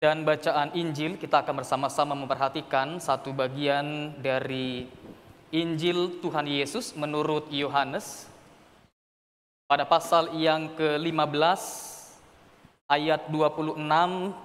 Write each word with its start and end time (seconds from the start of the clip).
dan 0.00 0.24
bacaan 0.24 0.72
Injil 0.72 1.20
kita 1.20 1.44
akan 1.44 1.60
bersama-sama 1.60 2.16
memperhatikan 2.16 2.96
satu 2.96 3.36
bagian 3.36 4.16
dari 4.16 4.88
Injil 5.52 6.24
Tuhan 6.24 6.48
Yesus 6.48 6.96
menurut 6.96 7.52
Yohanes 7.52 8.24
pada 9.68 9.84
pasal 9.84 10.40
yang 10.40 10.72
ke-15 10.72 11.60
ayat 12.88 13.28
26 13.28 13.76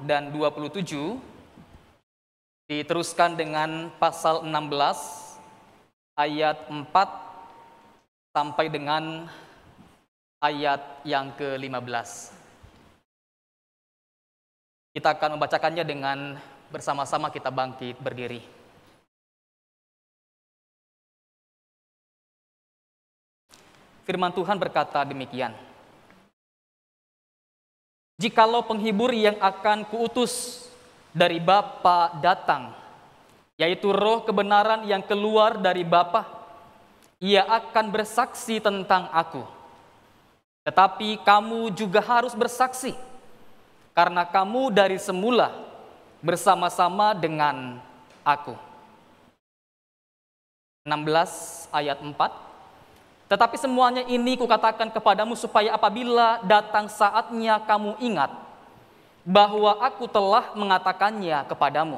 dan 0.03 0.35
27 0.35 1.23
diteruskan 2.67 3.39
dengan 3.39 3.95
pasal 3.95 4.43
16 4.43 6.19
ayat 6.19 6.67
4 6.67 8.35
sampai 8.35 8.67
dengan 8.67 9.31
ayat 10.43 10.83
yang 11.07 11.31
ke-15. 11.39 12.44
Kita 14.95 15.11
akan 15.11 15.35
membacakannya 15.35 15.83
dengan 15.83 16.39
bersama-sama 16.71 17.27
kita 17.27 17.51
bangkit 17.51 17.99
berdiri. 17.99 18.39
Firman 24.07 24.31
Tuhan 24.31 24.55
berkata 24.55 25.03
demikian. 25.03 25.51
Jikalau 28.15 28.63
penghibur 28.63 29.11
yang 29.11 29.35
akan 29.43 29.83
kuutus 29.83 30.63
dari 31.11 31.43
Bapa 31.43 32.15
datang, 32.23 32.71
yaitu 33.59 33.91
roh 33.91 34.23
kebenaran 34.23 34.87
yang 34.87 35.03
keluar 35.03 35.59
dari 35.59 35.83
Bapa, 35.83 36.23
ia 37.19 37.43
akan 37.43 37.91
bersaksi 37.91 38.63
tentang 38.63 39.11
aku. 39.11 39.43
Tetapi 40.63 41.19
kamu 41.27 41.75
juga 41.75 41.99
harus 41.99 42.31
bersaksi, 42.31 42.95
karena 43.95 44.27
kamu 44.27 44.75
dari 44.75 44.99
semula 44.99 45.55
bersama-sama 46.19 47.15
dengan 47.15 47.79
aku. 48.27 48.53
16 50.85 51.73
ayat 51.73 51.97
4 51.97 52.13
Tetapi 53.25 53.55
semuanya 53.57 54.05
ini 54.05 54.37
kukatakan 54.37 54.93
kepadamu 54.93 55.33
supaya 55.33 55.73
apabila 55.73 56.45
datang 56.45 56.85
saatnya 56.85 57.57
kamu 57.65 57.97
ingat 57.97 58.29
bahwa 59.25 59.81
aku 59.81 60.05
telah 60.05 60.53
mengatakannya 60.53 61.41
kepadamu. 61.49 61.97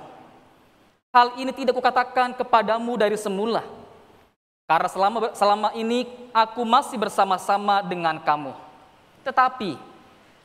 Hal 1.11 1.35
ini 1.35 1.51
tidak 1.51 1.75
kukatakan 1.75 2.31
kepadamu 2.39 2.95
dari 2.95 3.19
semula, 3.19 3.67
karena 4.67 4.87
selama, 4.91 5.17
selama 5.35 5.69
ini 5.75 6.07
aku 6.31 6.63
masih 6.63 6.95
bersama-sama 6.95 7.83
dengan 7.83 8.19
kamu. 8.19 8.55
Tetapi 9.23 9.75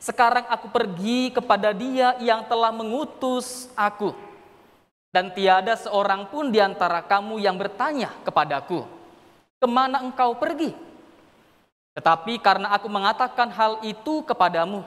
sekarang 0.03 0.43
aku 0.51 0.67
pergi 0.67 1.31
kepada 1.31 1.71
Dia 1.71 2.19
yang 2.19 2.43
telah 2.43 2.75
mengutus 2.75 3.71
aku, 3.71 4.11
dan 5.15 5.31
tiada 5.31 5.79
seorang 5.79 6.27
pun 6.27 6.51
di 6.51 6.59
antara 6.59 6.99
kamu 6.99 7.39
yang 7.39 7.55
bertanya 7.55 8.11
kepadaku, 8.27 8.83
"Ke 9.63 9.67
mana 9.71 10.03
engkau 10.03 10.35
pergi?" 10.35 10.75
Tetapi 11.95 12.35
karena 12.43 12.75
aku 12.75 12.91
mengatakan 12.91 13.47
hal 13.55 13.79
itu 13.79 14.27
kepadamu, 14.27 14.83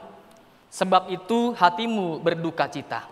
sebab 0.69 1.09
itu 1.09 1.57
hatimu 1.57 2.21
berduka 2.21 2.69
cita. 2.69 3.09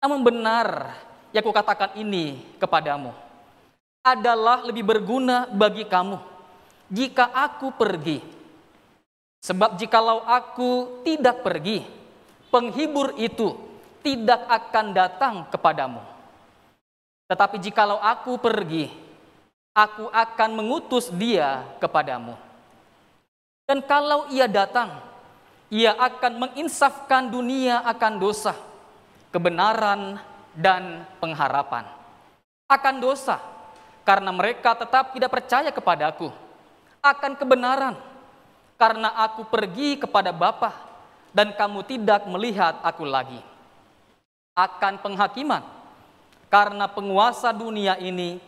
Namun 0.00 0.24
benar 0.24 0.96
yang 1.36 1.44
kukatakan 1.44 2.00
ini 2.00 2.40
kepadamu 2.56 3.12
adalah 4.00 4.64
lebih 4.64 4.86
berguna 4.86 5.44
bagi 5.50 5.84
kamu 5.84 6.16
jika 6.88 7.28
aku 7.28 7.74
pergi 7.76 8.37
Sebab 9.48 9.80
jikalau 9.80 10.20
aku 10.28 11.00
tidak 11.08 11.40
pergi, 11.40 11.80
penghibur 12.52 13.16
itu 13.16 13.56
tidak 14.04 14.44
akan 14.44 14.92
datang 14.92 15.48
kepadamu. 15.48 16.04
Tetapi 17.32 17.56
jikalau 17.56 17.96
aku 17.96 18.36
pergi, 18.36 18.92
aku 19.72 20.12
akan 20.12 20.50
mengutus 20.52 21.08
dia 21.08 21.64
kepadamu. 21.80 22.36
Dan 23.64 23.80
kalau 23.88 24.28
ia 24.28 24.44
datang, 24.44 25.00
ia 25.72 25.96
akan 25.96 26.44
menginsafkan 26.44 27.32
dunia 27.32 27.80
akan 27.88 28.20
dosa, 28.20 28.52
kebenaran, 29.32 30.20
dan 30.52 31.08
pengharapan. 31.24 31.88
Akan 32.68 33.00
dosa, 33.00 33.40
karena 34.04 34.28
mereka 34.28 34.76
tetap 34.76 35.16
tidak 35.16 35.32
percaya 35.32 35.72
kepadaku. 35.72 36.28
Akan 37.00 37.32
kebenaran, 37.32 37.96
karena 38.78 39.10
aku 39.26 39.42
pergi 39.50 39.98
kepada 39.98 40.30
Bapa 40.30 40.70
dan 41.34 41.52
kamu 41.52 41.82
tidak 41.84 42.24
melihat 42.30 42.78
aku 42.86 43.02
lagi. 43.02 43.42
Akan 44.54 44.98
penghakiman, 45.02 45.62
karena 46.50 46.86
penguasa 46.86 47.50
dunia 47.50 47.98
ini 47.98 48.38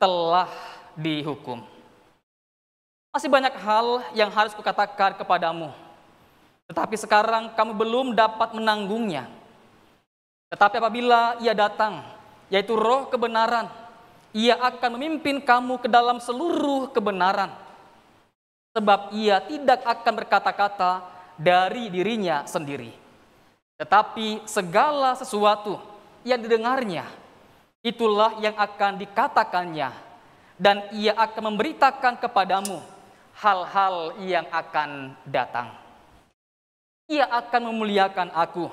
telah 0.00 0.48
dihukum. 0.96 1.60
Masih 3.14 3.30
banyak 3.30 3.54
hal 3.62 4.02
yang 4.12 4.28
harus 4.28 4.52
kukatakan 4.52 5.14
kepadamu, 5.16 5.70
tetapi 6.68 6.96
sekarang 6.98 7.54
kamu 7.54 7.72
belum 7.76 8.06
dapat 8.12 8.52
menanggungnya. 8.56 9.30
Tetapi 10.52 10.76
apabila 10.82 11.40
ia 11.40 11.56
datang, 11.56 12.04
yaitu 12.52 12.76
roh 12.76 13.08
kebenaran, 13.08 13.72
ia 14.36 14.58
akan 14.60 15.00
memimpin 15.00 15.40
kamu 15.40 15.80
ke 15.80 15.88
dalam 15.88 16.20
seluruh 16.20 16.92
kebenaran 16.92 17.63
sebab 18.74 19.14
ia 19.14 19.38
tidak 19.38 19.86
akan 19.86 20.12
berkata-kata 20.18 21.06
dari 21.38 21.86
dirinya 21.88 22.42
sendiri. 22.42 22.90
Tetapi 23.78 24.46
segala 24.50 25.14
sesuatu 25.14 25.78
yang 26.26 26.42
didengarnya, 26.42 27.06
itulah 27.86 28.34
yang 28.42 28.58
akan 28.58 28.98
dikatakannya, 28.98 29.90
dan 30.58 30.90
ia 30.94 31.14
akan 31.14 31.54
memberitakan 31.54 32.18
kepadamu 32.18 32.82
hal-hal 33.38 34.14
yang 34.22 34.46
akan 34.50 35.14
datang. 35.26 35.74
Ia 37.10 37.30
akan 37.30 37.70
memuliakan 37.70 38.30
aku, 38.34 38.70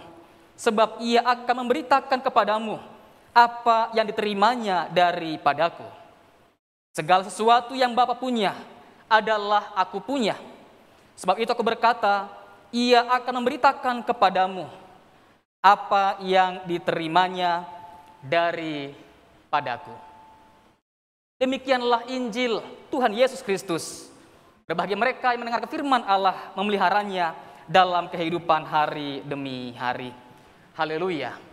sebab 0.57 1.01
ia 1.01 1.25
akan 1.25 1.65
memberitakan 1.65 2.21
kepadamu 2.21 2.77
apa 3.33 3.91
yang 3.97 4.05
diterimanya 4.05 4.87
daripadaku. 4.93 5.85
Segala 6.93 7.25
sesuatu 7.25 7.73
yang 7.73 7.95
Bapa 7.95 8.15
punya, 8.15 8.55
adalah 9.11 9.75
aku 9.75 9.99
punya. 9.99 10.39
Sebab 11.19 11.35
itu 11.43 11.51
aku 11.51 11.59
berkata, 11.59 12.31
ia 12.71 13.03
akan 13.03 13.43
memberitakan 13.43 14.07
kepadamu 14.07 14.71
apa 15.59 16.17
yang 16.23 16.63
diterimanya 16.63 17.67
dari 18.23 18.95
padaku. 19.51 19.93
Demikianlah 21.37 22.07
Injil 22.07 22.63
Tuhan 22.87 23.11
Yesus 23.11 23.43
Kristus. 23.43 24.07
Berbahagia 24.65 24.95
mereka 24.95 25.35
yang 25.35 25.43
mendengar 25.43 25.67
firman 25.67 26.01
Allah 26.07 26.55
memeliharanya 26.55 27.35
dalam 27.67 28.07
kehidupan 28.07 28.63
hari 28.63 29.19
demi 29.27 29.75
hari. 29.75 30.15
Haleluya. 30.73 31.50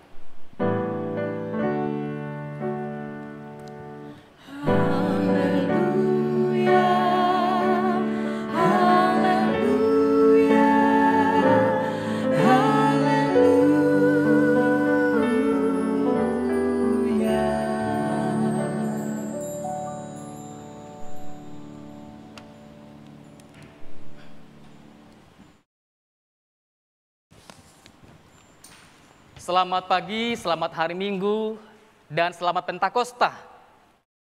Selamat 29.49 29.89
pagi, 29.89 30.37
selamat 30.37 30.77
hari 30.77 30.93
Minggu, 30.93 31.57
dan 32.05 32.37
selamat 32.37 32.69
Pentakosta. 32.69 33.33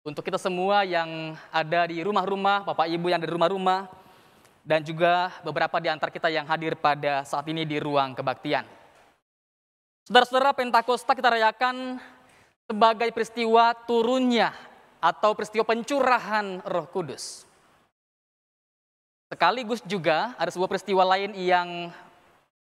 Untuk 0.03 0.27
kita 0.27 0.35
semua 0.35 0.83
yang 0.83 1.39
ada 1.55 1.87
di 1.87 2.03
rumah-rumah, 2.03 2.67
Bapak 2.67 2.83
Ibu 2.83 3.07
yang 3.07 3.23
ada 3.23 3.31
di 3.31 3.31
rumah-rumah, 3.31 3.87
dan 4.67 4.83
juga 4.83 5.31
beberapa 5.39 5.79
di 5.79 5.87
antara 5.87 6.11
kita 6.11 6.27
yang 6.27 6.43
hadir 6.43 6.75
pada 6.75 7.23
saat 7.23 7.47
ini 7.47 7.63
di 7.63 7.79
ruang 7.79 8.11
kebaktian. 8.11 8.67
Saudara-saudara, 10.03 10.51
Pentakosta 10.51 11.15
kita 11.15 11.31
rayakan 11.31 11.95
sebagai 12.67 13.07
peristiwa 13.15 13.71
turunnya 13.87 14.51
atau 14.99 15.31
peristiwa 15.31 15.63
pencurahan 15.63 16.59
Roh 16.67 16.91
Kudus. 16.91 17.47
Sekaligus 19.31 19.79
juga 19.87 20.35
ada 20.35 20.51
sebuah 20.51 20.67
peristiwa 20.67 21.07
lain 21.07 21.31
yang 21.39 21.87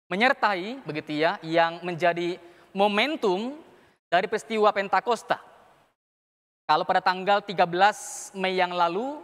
menyertai 0.10 0.82
begitu 0.86 1.18
ya 1.18 1.42
yang 1.42 1.82
menjadi 1.82 2.38
momentum 2.76 3.58
dari 4.10 4.30
peristiwa 4.30 4.70
Pentakosta. 4.70 5.42
Kalau 6.66 6.86
pada 6.86 7.02
tanggal 7.02 7.46
13 7.46 8.34
Mei 8.38 8.58
yang 8.58 8.74
lalu 8.74 9.22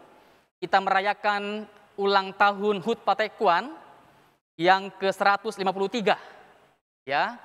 kita 0.62 0.78
merayakan 0.78 1.66
ulang 1.98 2.34
tahun 2.38 2.82
HUT 2.82 3.02
Patekuan 3.02 3.74
yang 4.58 4.94
ke-153 5.02 6.14
ya 7.10 7.38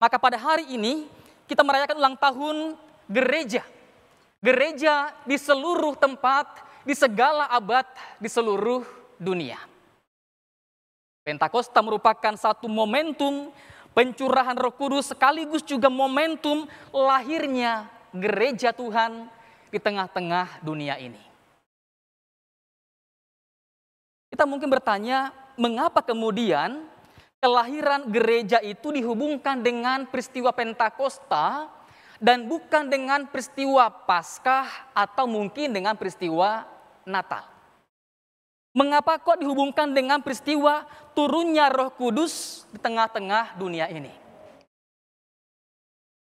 Maka 0.00 0.16
pada 0.16 0.40
hari 0.40 0.64
ini 0.72 1.04
kita 1.44 1.60
merayakan 1.60 2.00
ulang 2.00 2.16
tahun 2.16 2.72
gereja. 3.04 3.60
Gereja 4.40 5.12
di 5.28 5.36
seluruh 5.36 5.92
tempat, 5.92 6.48
di 6.88 6.96
segala 6.96 7.52
abad, 7.52 7.84
di 8.16 8.24
seluruh 8.24 8.80
dunia. 9.20 9.60
Pentakosta 11.20 11.84
merupakan 11.84 12.32
satu 12.32 12.64
momentum 12.64 13.52
pencurahan 13.92 14.56
Roh 14.56 14.72
Kudus 14.72 15.12
sekaligus 15.12 15.60
juga 15.60 15.92
momentum 15.92 16.64
lahirnya 16.90 17.86
gereja 18.16 18.72
Tuhan 18.72 19.28
di 19.68 19.78
tengah-tengah 19.78 20.64
dunia 20.64 20.96
ini. 20.96 21.20
Kita 24.30 24.48
mungkin 24.48 24.72
bertanya, 24.72 25.34
mengapa 25.60 26.00
kemudian 26.00 26.86
kelahiran 27.42 28.08
gereja 28.08 28.62
itu 28.64 28.88
dihubungkan 28.88 29.60
dengan 29.60 30.08
peristiwa 30.08 30.54
Pentakosta 30.56 31.68
dan 32.16 32.48
bukan 32.48 32.88
dengan 32.88 33.28
peristiwa 33.28 33.92
Paskah 33.92 34.94
atau 34.96 35.28
mungkin 35.28 35.76
dengan 35.76 35.92
peristiwa 35.98 36.64
Natal? 37.04 37.44
Mengapa 38.70 39.18
kok 39.18 39.42
dihubungkan 39.42 39.90
dengan 39.90 40.22
peristiwa 40.22 40.86
turunnya 41.12 41.68
Roh 41.68 41.92
Kudus 41.94 42.64
di 42.70 42.78
tengah-tengah 42.78 43.58
dunia 43.58 43.90
ini? 43.90 44.12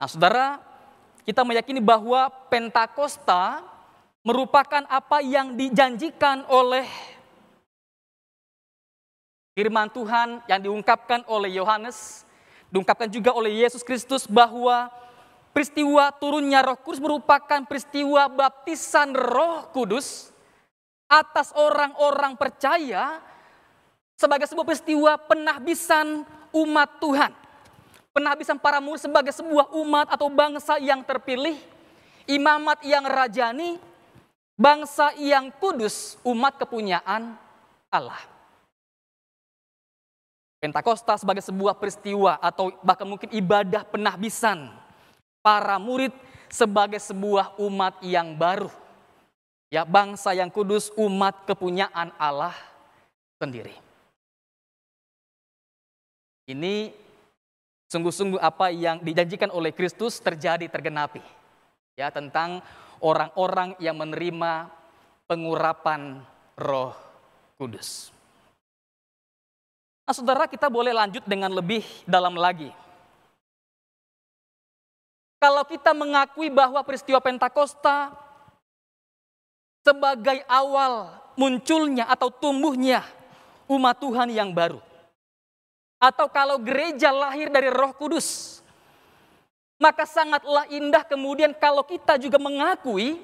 Nah, 0.02 0.10
saudara, 0.10 0.58
kita 1.22 1.46
meyakini 1.46 1.78
bahwa 1.78 2.30
Pentakosta 2.50 3.62
merupakan 4.26 4.86
apa 4.90 5.22
yang 5.22 5.54
dijanjikan 5.54 6.46
oleh 6.50 6.86
firman 9.54 9.90
Tuhan 9.94 10.42
yang 10.50 10.62
diungkapkan 10.62 11.26
oleh 11.30 11.54
Yohanes, 11.54 12.26
diungkapkan 12.74 13.10
juga 13.10 13.34
oleh 13.34 13.62
Yesus 13.62 13.86
Kristus 13.86 14.26
bahwa 14.26 14.90
peristiwa 15.54 16.10
turunnya 16.18 16.66
Roh 16.66 16.80
Kudus 16.82 17.02
merupakan 17.04 17.62
peristiwa 17.68 18.26
baptisan 18.32 19.14
Roh 19.14 19.70
Kudus 19.70 20.32
atas 21.12 21.52
orang-orang 21.54 22.40
percaya 22.40 23.20
sebagai 24.22 24.46
sebuah 24.46 24.68
peristiwa 24.70 25.18
penahbisan 25.18 26.22
umat 26.54 26.90
Tuhan. 27.02 27.34
Penahbisan 28.14 28.62
para 28.62 28.78
murid 28.78 29.02
sebagai 29.02 29.34
sebuah 29.34 29.74
umat 29.82 30.14
atau 30.14 30.30
bangsa 30.30 30.78
yang 30.78 31.02
terpilih, 31.02 31.58
imamat 32.30 32.86
yang 32.86 33.02
rajani, 33.10 33.82
bangsa 34.54 35.16
yang 35.18 35.50
kudus, 35.58 36.22
umat 36.22 36.62
kepunyaan 36.62 37.34
Allah. 37.90 38.22
Pentakosta 40.62 41.18
sebagai 41.18 41.42
sebuah 41.42 41.74
peristiwa 41.74 42.38
atau 42.38 42.70
bahkan 42.86 43.10
mungkin 43.10 43.34
ibadah 43.34 43.82
penahbisan 43.90 44.70
para 45.42 45.82
murid 45.82 46.14
sebagai 46.54 47.02
sebuah 47.02 47.58
umat 47.58 47.98
yang 48.06 48.38
baru 48.38 48.70
ya 49.72 49.88
bangsa 49.88 50.36
yang 50.36 50.52
kudus, 50.52 50.92
umat 51.00 51.48
kepunyaan 51.48 52.12
Allah 52.20 52.54
sendiri. 53.40 53.91
Ini 56.52 56.92
sungguh-sungguh 57.88 58.40
apa 58.40 58.72
yang 58.72 59.00
dijanjikan 59.00 59.52
oleh 59.52 59.72
Kristus 59.72 60.20
terjadi 60.20 60.68
tergenapi. 60.68 61.24
Ya, 61.96 62.12
tentang 62.12 62.60
orang-orang 63.00 63.76
yang 63.80 63.96
menerima 63.96 64.68
pengurapan 65.28 66.24
Roh 66.60 66.96
Kudus. 67.56 68.12
Nah, 70.04 70.14
Saudara, 70.16 70.44
kita 70.44 70.68
boleh 70.68 70.92
lanjut 70.92 71.24
dengan 71.24 71.56
lebih 71.56 71.88
dalam 72.04 72.36
lagi. 72.36 72.68
Kalau 75.40 75.64
kita 75.66 75.96
mengakui 75.96 76.54
bahwa 76.54 76.84
peristiwa 76.86 77.18
Pentakosta 77.18 78.14
sebagai 79.82 80.46
awal 80.46 81.18
munculnya 81.34 82.06
atau 82.06 82.30
tumbuhnya 82.30 83.02
umat 83.66 83.98
Tuhan 83.98 84.30
yang 84.30 84.54
baru. 84.54 84.91
Atau 86.02 86.34
kalau 86.34 86.58
gereja 86.58 87.14
lahir 87.14 87.54
dari 87.54 87.70
Roh 87.70 87.94
Kudus, 87.94 88.58
maka 89.78 90.10
sangatlah 90.10 90.66
indah 90.74 91.06
kemudian 91.06 91.54
kalau 91.54 91.86
kita 91.86 92.18
juga 92.18 92.42
mengakui 92.42 93.22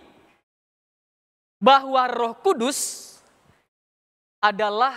bahwa 1.57 2.05
Roh 2.05 2.37
Kudus 2.37 3.17
adalah 4.37 4.93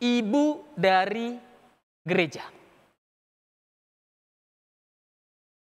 ibu 0.00 0.64
dari 0.72 1.36
gereja. 2.00 2.48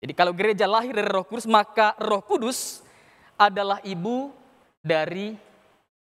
Jadi 0.01 0.13
kalau 0.17 0.33
gereja 0.33 0.65
lahir 0.65 0.93
dari 0.97 1.09
Roh 1.09 1.25
Kudus, 1.25 1.45
maka 1.45 1.93
Roh 2.01 2.25
Kudus 2.25 2.81
adalah 3.37 3.81
ibu 3.85 4.33
dari 4.81 5.33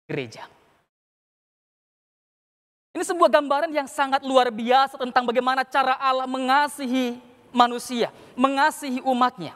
gereja. 0.05 0.56
Ini 2.97 3.05
sebuah 3.05 3.29
gambaran 3.29 3.77
yang 3.77 3.85
sangat 3.85 4.25
luar 4.25 4.49
biasa 4.49 4.97
tentang 4.97 5.29
bagaimana 5.29 5.69
cara 5.69 6.01
Allah 6.01 6.25
mengasihi 6.25 7.21
manusia, 7.53 8.09
mengasihi 8.33 9.05
umatnya. 9.05 9.53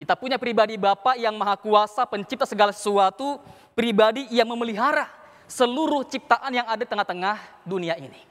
Kita 0.00 0.16
punya 0.16 0.40
pribadi 0.40 0.80
Bapa 0.80 1.20
yang 1.20 1.36
maha 1.36 1.60
kuasa, 1.60 2.08
pencipta 2.08 2.48
segala 2.48 2.72
sesuatu, 2.72 3.44
pribadi 3.76 4.24
yang 4.32 4.48
memelihara 4.48 5.04
seluruh 5.44 6.00
ciptaan 6.08 6.48
yang 6.48 6.64
ada 6.64 6.80
di 6.80 6.88
tengah-tengah 6.88 7.36
dunia 7.60 8.00
ini. 8.00 8.24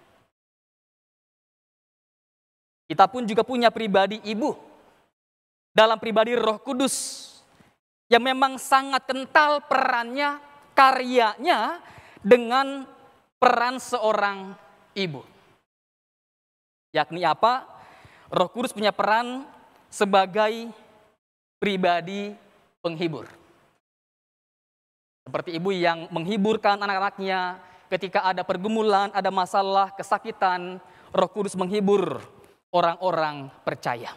Kita 2.89 3.05
pun 3.05 3.29
juga 3.29 3.45
punya 3.45 3.69
pribadi 3.69 4.25
ibu. 4.25 4.57
Dalam 5.69 6.01
pribadi 6.01 6.33
roh 6.33 6.57
kudus 6.57 7.29
yang 8.09 8.25
memang 8.25 8.57
sangat 8.57 9.05
kental 9.05 9.61
perannya, 9.69 10.41
karyanya 10.73 11.77
dengan 12.21 12.85
peran 13.37 13.77
seorang 13.81 14.53
ibu. 14.97 15.21
Yakni 16.95 17.21
apa? 17.21 17.67
Roh 18.33 18.49
Kudus 18.51 18.73
punya 18.73 18.91
peran 18.91 19.45
sebagai 19.87 20.71
pribadi 21.61 22.33
penghibur. 22.81 23.29
Seperti 25.27 25.59
ibu 25.59 25.75
yang 25.75 26.07
menghiburkan 26.11 26.79
anak-anaknya 26.79 27.59
ketika 27.91 28.23
ada 28.23 28.47
pergumulan, 28.47 29.11
ada 29.11 29.27
masalah, 29.31 29.91
kesakitan, 29.95 30.79
Roh 31.11 31.31
Kudus 31.31 31.55
menghibur 31.55 32.19
orang-orang 32.71 33.51
percaya. 33.63 34.11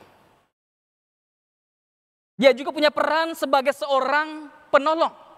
Dia 2.41 2.57
juga 2.57 2.73
punya 2.73 2.89
peran 2.89 3.37
sebagai 3.37 3.77
seorang 3.77 4.49
penolong. 4.73 5.30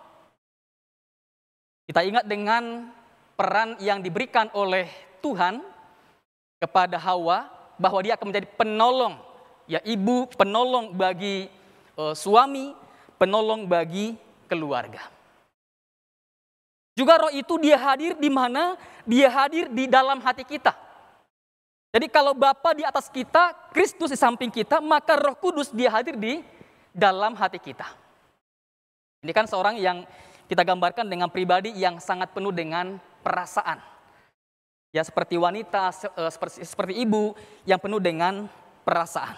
Kita 1.93 2.09
ingat 2.09 2.25
dengan 2.25 2.89
peran 3.37 3.77
yang 3.77 4.01
diberikan 4.01 4.49
oleh 4.57 4.89
Tuhan 5.21 5.61
kepada 6.57 6.97
Hawa 6.97 7.53
bahwa 7.77 8.01
dia 8.01 8.17
akan 8.17 8.33
menjadi 8.33 8.49
penolong, 8.57 9.21
ya 9.69 9.77
ibu 9.85 10.25
penolong 10.33 10.97
bagi 10.97 11.53
uh, 12.01 12.17
suami, 12.17 12.73
penolong 13.21 13.69
bagi 13.69 14.17
keluarga. 14.49 15.05
Juga 16.97 17.29
roh 17.29 17.33
itu 17.37 17.61
dia 17.61 17.77
hadir 17.77 18.17
di 18.17 18.33
mana? 18.33 18.81
Dia 19.05 19.29
hadir 19.29 19.69
di 19.69 19.85
dalam 19.85 20.17
hati 20.25 20.49
kita. 20.49 20.73
Jadi 21.93 22.09
kalau 22.09 22.33
Bapa 22.33 22.73
di 22.73 22.89
atas 22.89 23.13
kita, 23.13 23.53
Kristus 23.69 24.09
di 24.09 24.17
samping 24.17 24.49
kita, 24.49 24.81
maka 24.81 25.13
Roh 25.21 25.37
Kudus 25.37 25.69
dia 25.69 25.93
hadir 25.93 26.17
di 26.17 26.41
dalam 26.89 27.37
hati 27.37 27.61
kita. 27.61 27.85
Ini 29.21 29.33
kan 29.37 29.45
seorang 29.45 29.77
yang 29.77 30.09
kita 30.53 30.69
gambarkan 30.69 31.09
dengan 31.09 31.33
pribadi 31.33 31.73
yang 31.73 31.97
sangat 31.97 32.29
penuh 32.37 32.53
dengan 32.53 33.01
perasaan. 33.25 33.81
Ya 34.93 35.01
seperti 35.01 35.41
wanita, 35.41 35.89
eh, 36.13 36.29
seperti, 36.29 36.61
seperti 36.69 36.93
ibu 37.01 37.33
yang 37.65 37.81
penuh 37.81 37.97
dengan 37.97 38.45
perasaan. 38.85 39.33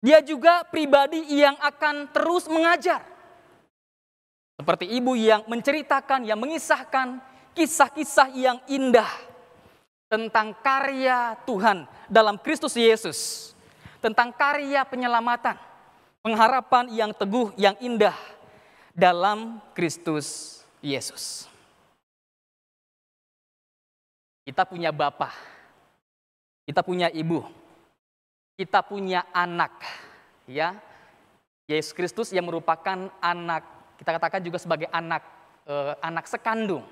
Dia 0.00 0.24
juga 0.24 0.64
pribadi 0.64 1.20
yang 1.36 1.52
akan 1.60 2.08
terus 2.16 2.48
mengajar. 2.48 3.04
Seperti 4.56 4.88
ibu 4.88 5.12
yang 5.12 5.44
menceritakan, 5.44 6.24
yang 6.24 6.40
mengisahkan 6.40 7.20
kisah-kisah 7.52 8.32
yang 8.32 8.56
indah 8.72 9.12
tentang 10.08 10.56
karya 10.64 11.36
Tuhan 11.44 11.84
dalam 12.08 12.40
Kristus 12.40 12.72
Yesus, 12.72 13.52
tentang 14.00 14.32
karya 14.32 14.80
penyelamatan, 14.88 15.60
pengharapan 16.24 16.88
yang 16.88 17.12
teguh, 17.12 17.52
yang 17.60 17.76
indah 17.84 18.16
dalam 18.98 19.62
Kristus 19.78 20.58
Yesus. 20.82 21.46
Kita 24.42 24.66
punya 24.66 24.90
bapak, 24.90 25.30
kita 26.66 26.82
punya 26.82 27.06
ibu, 27.14 27.46
kita 28.58 28.82
punya 28.82 29.22
anak, 29.30 29.70
ya. 30.50 30.74
Yesus 31.68 31.94
Kristus 31.94 32.32
yang 32.34 32.48
merupakan 32.48 33.12
anak, 33.22 33.62
kita 34.02 34.10
katakan 34.18 34.40
juga 34.42 34.58
sebagai 34.58 34.90
anak 34.90 35.22
eh, 35.68 35.94
anak 36.02 36.26
sekandung. 36.26 36.82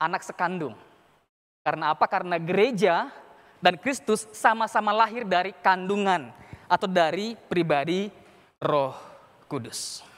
Anak 0.00 0.24
sekandung. 0.24 0.74
Karena 1.60 1.92
apa? 1.92 2.08
Karena 2.08 2.40
gereja 2.40 3.12
dan 3.60 3.76
Kristus 3.76 4.24
sama-sama 4.32 4.96
lahir 4.96 5.28
dari 5.28 5.52
kandungan 5.60 6.32
atau 6.64 6.88
dari 6.88 7.36
pribadi 7.36 8.08
Roh 8.64 8.96
Kudus. 9.44 10.09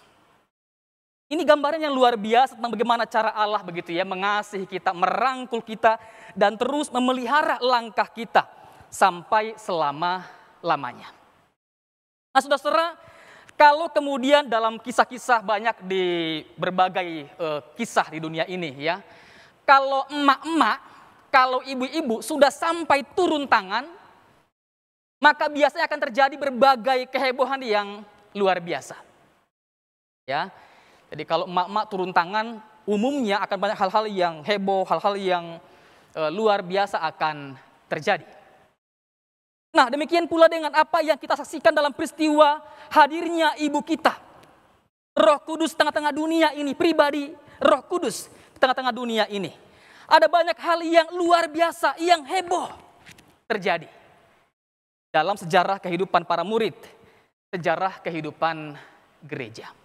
Ini 1.32 1.48
gambaran 1.48 1.80
yang 1.80 1.96
luar 1.96 2.20
biasa 2.20 2.60
tentang 2.60 2.76
bagaimana 2.76 3.08
cara 3.08 3.32
Allah 3.32 3.64
begitu 3.64 3.88
ya 3.88 4.04
mengasihi 4.04 4.68
kita, 4.68 4.92
merangkul 4.92 5.64
kita 5.64 5.96
dan 6.36 6.60
terus 6.60 6.92
memelihara 6.92 7.56
langkah 7.64 8.04
kita 8.04 8.44
sampai 8.92 9.56
selama-lamanya. 9.56 11.08
Nah, 12.36 12.40
Saudara-saudara, 12.44 13.00
kalau 13.56 13.88
kemudian 13.88 14.44
dalam 14.44 14.76
kisah-kisah 14.76 15.40
banyak 15.40 15.80
di 15.88 16.04
berbagai 16.60 17.24
uh, 17.40 17.64
kisah 17.80 18.12
di 18.12 18.20
dunia 18.20 18.44
ini 18.44 18.84
ya, 18.84 19.00
kalau 19.64 20.04
emak-emak, 20.12 20.78
kalau 21.32 21.64
ibu-ibu 21.64 22.20
sudah 22.20 22.52
sampai 22.52 23.08
turun 23.16 23.48
tangan, 23.48 23.88
maka 25.16 25.48
biasanya 25.48 25.88
akan 25.88 26.00
terjadi 26.12 26.36
berbagai 26.36 27.08
kehebohan 27.08 27.64
yang 27.64 27.88
luar 28.36 28.60
biasa. 28.60 29.00
Ya. 30.28 30.52
Jadi 31.12 31.28
kalau 31.28 31.44
emak-emak 31.44 31.84
turun 31.92 32.08
tangan, 32.08 32.56
umumnya 32.88 33.44
akan 33.44 33.58
banyak 33.60 33.76
hal-hal 33.76 34.04
yang 34.08 34.34
heboh, 34.40 34.88
hal-hal 34.88 35.14
yang 35.20 35.44
e, 36.16 36.22
luar 36.32 36.64
biasa 36.64 37.04
akan 37.04 37.52
terjadi. 37.84 38.24
Nah, 39.76 39.92
demikian 39.92 40.24
pula 40.24 40.48
dengan 40.48 40.72
apa 40.72 41.04
yang 41.04 41.20
kita 41.20 41.36
saksikan 41.36 41.76
dalam 41.76 41.92
peristiwa 41.92 42.64
hadirnya 42.88 43.60
ibu 43.60 43.84
kita. 43.84 44.16
Roh 45.12 45.40
Kudus 45.44 45.76
tengah-tengah 45.76 46.16
dunia 46.16 46.56
ini, 46.56 46.72
pribadi 46.72 47.28
Roh 47.60 47.84
Kudus 47.84 48.32
tengah-tengah 48.56 48.96
dunia 48.96 49.28
ini. 49.28 49.52
Ada 50.08 50.32
banyak 50.32 50.56
hal 50.56 50.80
yang 50.80 51.08
luar 51.12 51.44
biasa, 51.52 52.00
yang 52.00 52.24
heboh 52.24 52.72
terjadi 53.44 53.88
dalam 55.12 55.36
sejarah 55.36 55.76
kehidupan 55.76 56.24
para 56.24 56.40
murid, 56.40 56.72
sejarah 57.52 58.00
kehidupan 58.00 58.80
gereja. 59.20 59.81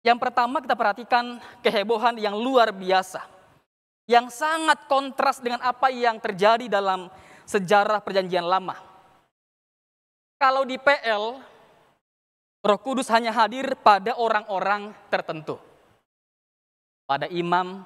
Yang 0.00 0.18
pertama 0.18 0.64
kita 0.64 0.72
perhatikan 0.72 1.36
kehebohan 1.60 2.16
yang 2.16 2.32
luar 2.32 2.72
biasa, 2.72 3.20
yang 4.08 4.32
sangat 4.32 4.88
kontras 4.88 5.44
dengan 5.44 5.60
apa 5.60 5.92
yang 5.92 6.16
terjadi 6.16 6.72
dalam 6.72 7.12
sejarah 7.44 8.00
perjanjian 8.00 8.48
lama. 8.48 8.80
Kalau 10.40 10.64
di 10.64 10.80
PL, 10.80 11.36
Roh 12.64 12.80
Kudus 12.80 13.12
hanya 13.12 13.28
hadir 13.28 13.76
pada 13.84 14.16
orang-orang 14.16 14.96
tertentu. 15.12 15.60
Pada 17.04 17.28
imam, 17.28 17.84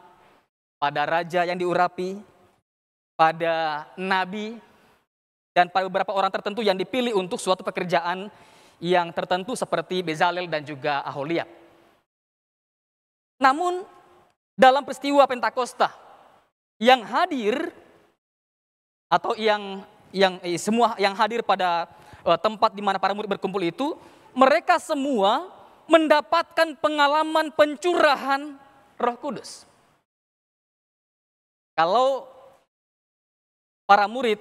pada 0.79 1.03
raja 1.03 1.43
yang 1.43 1.59
diurapi, 1.59 2.23
pada 3.19 3.87
nabi, 3.99 4.55
dan 5.51 5.67
pada 5.67 5.87
beberapa 5.91 6.15
orang 6.15 6.31
tertentu 6.31 6.63
yang 6.63 6.79
dipilih 6.79 7.15
untuk 7.19 7.43
suatu 7.43 7.67
pekerjaan 7.67 8.31
yang 8.79 9.11
tertentu 9.11 9.59
seperti 9.59 10.03
Bezalel 10.03 10.47
dan 10.47 10.63
juga 10.63 11.03
Aholiab. 11.03 11.64
Namun 13.39 13.83
dalam 14.55 14.87
peristiwa 14.87 15.27
Pentakosta 15.27 15.91
yang 16.79 17.03
hadir 17.03 17.75
atau 19.11 19.35
yang 19.39 19.83
yang 20.15 20.39
eh, 20.43 20.59
semua 20.59 20.95
yang 20.99 21.15
hadir 21.19 21.43
pada 21.43 21.91
eh, 22.23 22.39
tempat 22.39 22.71
di 22.75 22.83
mana 22.83 23.03
para 23.03 23.15
murid 23.15 23.31
berkumpul 23.31 23.63
itu, 23.63 23.99
mereka 24.35 24.79
semua 24.79 25.51
mendapatkan 25.91 26.79
pengalaman 26.81 27.53
pencurahan 27.53 28.57
Roh 28.97 29.17
Kudus. 29.21 29.67
Kalau 31.75 32.31
para 33.85 34.07
murid 34.09 34.41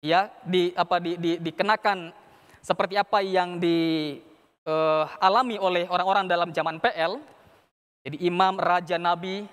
ya 0.00 0.32
di 0.46 0.72
apa 0.72 0.96
di, 1.02 1.18
di, 1.20 1.36
dikenakan 1.42 2.14
seperti 2.64 2.96
apa 2.96 3.20
yang 3.20 3.60
dialami 3.60 5.56
uh, 5.58 5.64
oleh 5.64 5.84
orang-orang 5.90 6.28
dalam 6.28 6.54
zaman 6.54 6.78
PL, 6.80 7.20
jadi 8.00 8.16
imam, 8.24 8.56
raja, 8.56 8.96
nabi, 8.96 9.44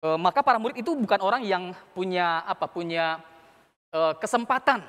uh, 0.00 0.16
maka 0.16 0.40
para 0.40 0.56
murid 0.56 0.80
itu 0.80 0.96
bukan 0.96 1.20
orang 1.20 1.42
yang 1.44 1.76
punya 1.92 2.40
apa 2.48 2.64
punya 2.64 3.20
uh, 3.92 4.16
kesempatan 4.16 4.80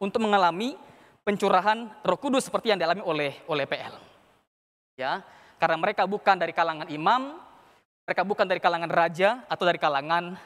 untuk 0.00 0.24
mengalami 0.24 0.76
pencurahan 1.26 1.92
Roh 2.00 2.18
Kudus 2.20 2.48
seperti 2.48 2.72
yang 2.72 2.80
dialami 2.80 3.04
oleh 3.04 3.36
oleh 3.48 3.64
PL. 3.68 3.94
Ya, 4.96 5.20
karena 5.60 5.76
mereka 5.76 6.08
bukan 6.08 6.40
dari 6.40 6.56
kalangan 6.56 6.88
imam, 6.88 7.36
mereka 8.08 8.22
bukan 8.24 8.46
dari 8.48 8.60
kalangan 8.64 8.88
raja 8.88 9.44
atau 9.44 9.64
dari 9.68 9.76
kalangan 9.76 10.40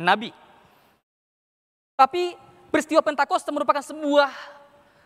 nabi. 0.00 0.32
Tapi 2.00 2.48
Peristiwa 2.70 3.02
Pentakosta 3.02 3.50
merupakan 3.50 3.82
sebuah 3.82 4.30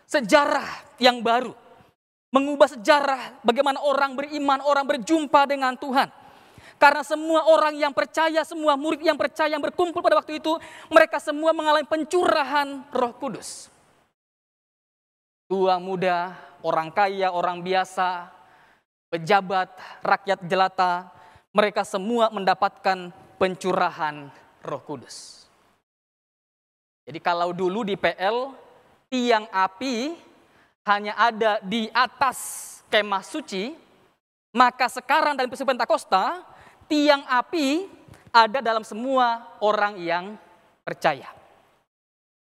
sejarah 0.05 0.85
yang 1.01 1.17
baru. 1.19 1.64
Mengubah 2.35 2.67
sejarah 2.67 3.39
bagaimana 3.47 3.79
orang 3.79 4.11
beriman, 4.19 4.59
orang 4.67 4.83
berjumpa 4.83 5.47
dengan 5.47 5.79
Tuhan. 5.79 6.11
Karena 6.75 6.99
semua 7.07 7.47
orang 7.47 7.71
yang 7.79 7.95
percaya, 7.95 8.43
semua 8.43 8.75
murid 8.75 8.99
yang 8.99 9.15
percaya 9.15 9.55
yang 9.55 9.63
berkumpul 9.63 10.03
pada 10.03 10.19
waktu 10.19 10.43
itu, 10.43 10.59
mereka 10.91 11.23
semua 11.23 11.55
mengalami 11.55 11.87
pencurahan 11.87 12.83
Roh 12.91 13.15
Kudus. 13.15 13.71
Tua 15.47 15.79
muda, 15.79 16.35
orang 16.59 16.91
kaya, 16.91 17.31
orang 17.31 17.63
biasa, 17.63 18.27
pejabat, 19.07 19.71
rakyat 20.03 20.43
jelata, 20.43 21.07
mereka 21.55 21.87
semua 21.87 22.27
mendapatkan 22.27 23.15
pencurahan 23.39 24.27
Roh 24.59 24.83
Kudus. 24.83 25.47
Jadi 27.07 27.23
kalau 27.23 27.55
dulu 27.55 27.87
di 27.87 27.95
PL 27.95 28.51
tiang 29.07 29.47
api 29.53 30.17
hanya 30.85 31.17
ada 31.17 31.57
di 31.65 31.89
atas 31.89 32.79
kemah 32.93 33.25
suci, 33.25 33.73
maka 34.53 34.85
sekarang 34.87 35.33
dalam 35.33 35.49
peristiwa 35.49 35.73
Pentakosta 35.73 36.45
tiang 36.85 37.25
api 37.25 37.89
ada 38.29 38.61
dalam 38.61 38.85
semua 38.85 39.57
orang 39.59 39.97
yang 39.97 40.37
percaya. 40.85 41.27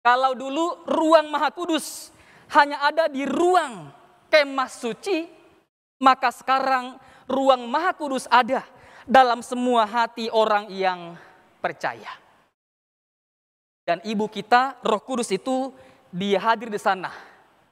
Kalau 0.03 0.35
dulu 0.35 0.83
ruang 0.87 1.31
Maha 1.31 1.51
Kudus 1.51 2.11
hanya 2.55 2.83
ada 2.83 3.07
di 3.07 3.23
ruang 3.23 3.91
kemah 4.31 4.71
suci, 4.71 5.27
maka 6.03 6.31
sekarang 6.31 6.99
ruang 7.27 7.67
Maha 7.67 7.95
Kudus 7.95 8.27
ada 8.27 8.63
dalam 9.07 9.39
semua 9.39 9.87
hati 9.87 10.27
orang 10.27 10.67
yang 10.71 11.15
percaya. 11.63 12.11
Dan 13.87 14.03
ibu 14.03 14.27
kita, 14.27 14.83
Roh 14.83 14.99
Kudus 14.99 15.31
itu 15.31 15.71
dia 16.11 16.43
hadir 16.43 16.67
di 16.67 16.79
sana, 16.79 17.11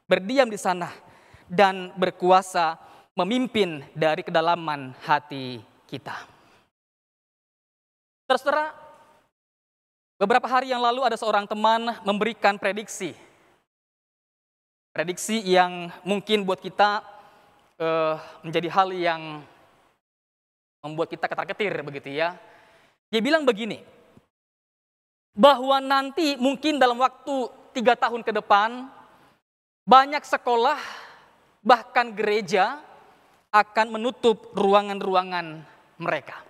berdiam 0.05 0.50
di 0.50 0.57
sana 0.57 0.89
dan 1.50 1.93
berkuasa 1.97 2.77
memimpin 3.13 3.85
dari 3.93 4.21
kedalaman 4.25 4.93
hati 5.05 5.62
kita. 5.85 6.13
Terserah 8.25 8.74
beberapa 10.17 10.50
hari 10.50 10.74
yang 10.74 10.81
lalu 10.81 11.05
ada 11.05 11.17
seorang 11.17 11.45
teman 11.45 11.93
memberikan 12.01 12.57
prediksi. 12.57 13.13
Prediksi 14.95 15.43
yang 15.43 15.91
mungkin 16.07 16.47
buat 16.47 16.57
kita 16.63 17.03
uh, 17.77 18.15
menjadi 18.41 18.67
hal 18.71 18.89
yang 18.95 19.21
membuat 20.79 21.12
kita 21.12 21.27
ketar-ketir 21.27 21.74
begitu 21.83 22.09
ya. 22.15 22.38
Dia 23.12 23.21
bilang 23.21 23.45
begini, 23.45 23.83
bahwa 25.35 25.83
nanti 25.83 26.39
mungkin 26.39 26.79
dalam 26.79 26.95
waktu 26.95 27.51
tiga 27.75 27.93
tahun 28.00 28.24
ke 28.24 28.31
depan 28.31 28.88
banyak 29.86 30.25
sekolah 30.25 30.82
bahkan 31.62 32.10
gereja 32.13 32.82
akan 33.54 33.96
menutup 33.96 34.51
ruangan-ruangan 34.58 35.63
mereka. 36.01 36.42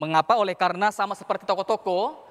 Mengapa? 0.00 0.40
Oleh 0.40 0.56
karena 0.56 0.88
sama 0.88 1.12
seperti 1.12 1.44
toko-toko 1.44 2.24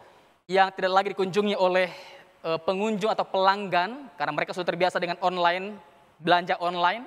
yang 0.49 0.73
tidak 0.73 0.91
lagi 0.91 1.07
dikunjungi 1.13 1.53
oleh 1.53 1.93
e, 2.41 2.49
pengunjung 2.65 3.13
atau 3.13 3.23
pelanggan 3.29 4.09
karena 4.17 4.33
mereka 4.33 4.57
sudah 4.57 4.67
terbiasa 4.73 4.97
dengan 4.97 5.21
online, 5.21 5.77
belanja 6.17 6.57
online. 6.57 7.05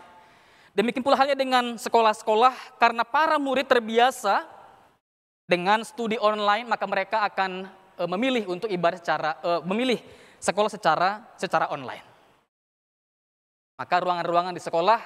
Demikian 0.72 1.04
pula 1.04 1.18
halnya 1.18 1.36
dengan 1.36 1.76
sekolah-sekolah 1.76 2.80
karena 2.80 3.04
para 3.04 3.36
murid 3.36 3.68
terbiasa 3.68 4.46
dengan 5.44 5.84
studi 5.84 6.16
online 6.16 6.64
maka 6.64 6.88
mereka 6.88 7.28
akan 7.28 7.68
uh, 8.00 8.08
memilih 8.08 8.48
untuk 8.48 8.72
ibadah 8.72 8.96
secara 8.96 9.36
uh, 9.44 9.60
memilih 9.68 10.00
sekolah 10.42 10.70
secara 10.70 11.10
secara 11.38 11.70
online. 11.70 12.02
Maka 13.78 13.94
ruangan-ruangan 14.02 14.54
di 14.54 14.62
sekolah 14.62 15.00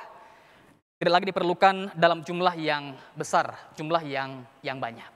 tidak 0.96 1.12
lagi 1.12 1.26
diperlukan 1.28 1.92
dalam 1.92 2.24
jumlah 2.24 2.56
yang 2.56 2.96
besar, 3.12 3.52
jumlah 3.76 4.00
yang 4.08 4.40
yang 4.64 4.80
banyak. 4.80 5.12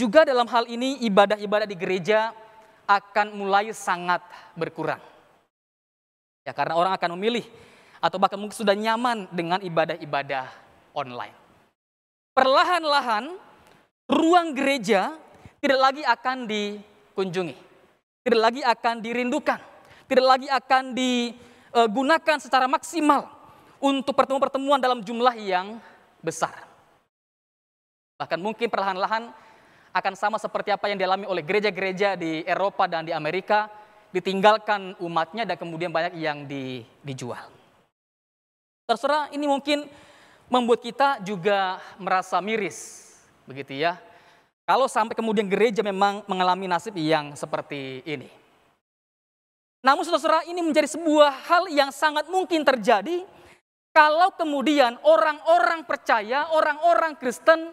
Juga 0.00 0.24
dalam 0.24 0.48
hal 0.48 0.64
ini 0.72 1.04
ibadah-ibadah 1.04 1.68
di 1.68 1.76
gereja 1.76 2.32
akan 2.88 3.36
mulai 3.36 3.68
sangat 3.76 4.24
berkurang. 4.56 5.02
Ya 6.48 6.56
karena 6.56 6.80
orang 6.80 6.96
akan 6.96 7.12
memilih 7.20 7.44
atau 8.00 8.16
bahkan 8.16 8.40
mungkin 8.40 8.56
sudah 8.56 8.72
nyaman 8.72 9.28
dengan 9.28 9.60
ibadah-ibadah 9.60 10.48
online 10.96 11.48
perlahan-lahan 12.38 13.34
ruang 14.06 14.54
gereja 14.54 15.18
tidak 15.58 15.80
lagi 15.82 16.02
akan 16.06 16.46
dikunjungi, 16.46 17.58
tidak 18.28 18.44
lagi 18.52 18.60
akan 18.60 18.94
dirindukan, 19.00 19.56
tidak 20.04 20.26
lagi 20.28 20.48
akan 20.52 20.92
digunakan 20.92 22.36
secara 22.36 22.68
maksimal 22.68 23.24
untuk 23.80 24.12
pertemuan-pertemuan 24.12 24.76
dalam 24.76 25.00
jumlah 25.00 25.32
yang 25.40 25.80
besar. 26.20 26.68
Bahkan 28.20 28.36
mungkin 28.36 28.68
perlahan-lahan 28.68 29.32
akan 29.96 30.12
sama 30.12 30.36
seperti 30.36 30.68
apa 30.68 30.92
yang 30.92 31.00
dialami 31.00 31.24
oleh 31.24 31.40
gereja-gereja 31.40 32.20
di 32.20 32.44
Eropa 32.44 32.84
dan 32.84 33.08
di 33.08 33.16
Amerika, 33.16 33.72
ditinggalkan 34.12 35.00
umatnya 35.00 35.48
dan 35.48 35.56
kemudian 35.56 35.88
banyak 35.88 36.20
yang 36.20 36.44
di, 36.44 36.84
dijual. 37.00 37.48
Terserah 38.84 39.32
ini 39.32 39.48
mungkin 39.48 39.88
membuat 40.52 40.84
kita 40.84 41.08
juga 41.24 41.80
merasa 41.96 42.36
miris, 42.44 43.08
begitu 43.48 43.72
ya. 43.72 43.96
Kalau 44.68 44.84
sampai 44.84 45.16
kemudian 45.16 45.48
gereja 45.48 45.80
memang 45.80 46.20
mengalami 46.28 46.68
nasib 46.68 46.92
yang 47.00 47.32
seperti 47.32 48.04
ini. 48.04 48.28
Namun 49.80 50.04
saudara 50.04 50.44
ini 50.44 50.60
menjadi 50.60 50.92
sebuah 50.92 51.32
hal 51.48 51.72
yang 51.72 51.88
sangat 51.88 52.28
mungkin 52.28 52.68
terjadi 52.68 53.24
kalau 53.96 54.28
kemudian 54.36 55.00
orang-orang 55.08 55.88
percaya, 55.88 56.52
orang-orang 56.52 57.16
Kristen 57.16 57.72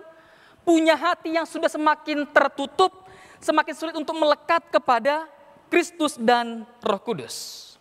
punya 0.63 0.95
hati 0.95 1.35
yang 1.35 1.43
sudah 1.43 1.67
semakin 1.67 2.23
tertutup, 2.31 3.03
semakin 3.43 3.75
sulit 3.75 3.95
untuk 3.99 4.15
melekat 4.15 4.63
kepada 4.71 5.27
Kristus 5.67 6.15
dan 6.15 6.63
Roh 6.79 7.01
Kudus. 7.03 7.75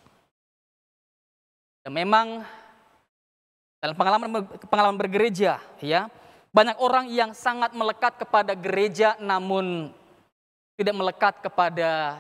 Dan 1.87 1.95
memang 1.95 2.43
dalam 3.79 3.95
pengalaman 3.95 4.43
pengalaman 4.67 4.99
bergereja, 4.99 5.63
ya 5.79 6.11
banyak 6.55 6.79
orang 6.79 7.11
yang 7.11 7.35
sangat 7.35 7.75
melekat 7.75 8.15
kepada 8.15 8.55
gereja, 8.55 9.19
namun 9.19 9.91
tidak 10.79 10.95
melekat 10.95 11.35
kepada 11.43 12.15